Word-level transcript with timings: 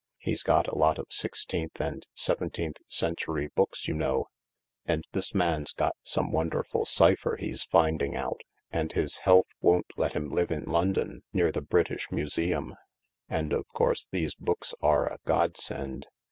He's 0.17 0.41
got 0.41 0.67
a 0.67 0.73
lot 0.75 0.97
of 0.97 1.05
sixteenth 1.11 1.79
and 1.79 2.07
seventeenth 2.15 2.81
century 2.87 3.51
books, 3.53 3.87
you 3.87 3.93
know; 3.93 4.29
and 4.83 5.03
this 5.11 5.35
man's 5.35 5.73
got 5.73 5.95
some 6.01 6.31
wonderful 6.31 6.85
cypher 6.87 7.35
he's 7.39 7.65
finding 7.65 8.15
out, 8.15 8.41
and 8.71 8.91
his 8.93 9.17
health 9.17 9.49
won't 9.61 9.85
let 9.97 10.13
him 10.13 10.31
live 10.31 10.49
in 10.49 10.63
London, 10.63 11.21
near 11.33 11.51
the 11.51 11.61
British 11.61 12.09
Museum, 12.11 12.75
and, 13.29 13.53
of 13.53 13.67
course, 13.75 14.07
these 14.09 14.33
books 14.33 14.73
are 14.81 15.05
a 15.05 15.19
godsend. 15.25 16.07